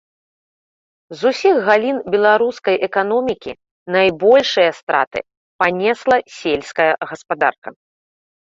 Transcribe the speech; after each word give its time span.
З 1.19 1.33
усіх 1.33 1.55
галін 1.67 1.97
беларускай 2.15 2.75
эканомікі 2.87 3.53
найбольшыя 3.97 4.69
страты 4.81 5.19
панесла 5.61 6.17
сельская 6.41 6.91
гаспадарка. 7.15 7.69